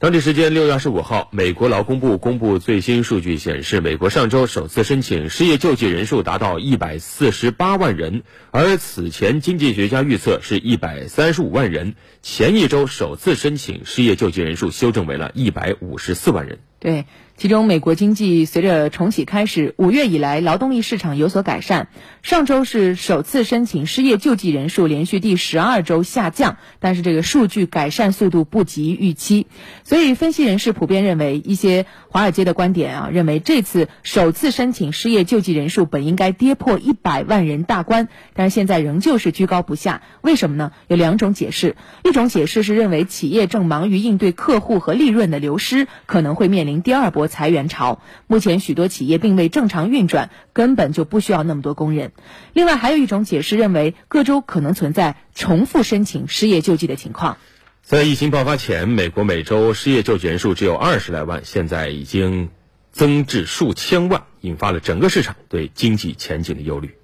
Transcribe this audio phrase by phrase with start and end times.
[0.00, 8.22] 当地时间六月二十五号，美国劳工部公布最新数据显示，美国上周首次申请失业救济人数达到一百四十八万人，
[8.52, 11.96] 而此前经济学家预测是一百三十五万人。
[12.22, 16.60] 前一周首次申请失业救济人数修正为了一百五十四万人。
[16.78, 17.04] 对。
[17.38, 21.86] 其中，美国经济随着重启开始，五月以来劳动力市场有所改善。
[22.20, 29.46] 上周是首次申请失业救济人数连续第十二周下降，但是这个数据改善速度不及预期。
[29.84, 40.02] 所以，分析人士普遍认为，一些华尔街的观点啊，认为这次首次申请失业救济人数本应该跌破一百万人大关，但是现在仍旧是居高不下。
[40.22, 40.72] 为什么呢？
[40.88, 41.76] 有两种解释。
[42.02, 47.27] 一种解释是认为企业正忙于应对客户和利润的流失，可能会面临第二波。
[47.28, 52.12] 裁员潮，目前许多企业并未正常运转，根本就不需要那么多工人。
[52.52, 57.38] 另外，还有一种解释认为，各州可能存在重复申请失业救济的情况。
[57.82, 62.50] 在疫情爆发前，美国每周失业救济人数只有二十来万，现在已经
[62.90, 66.98] 增至数千万，引发了整个市场对经济前景的忧虑。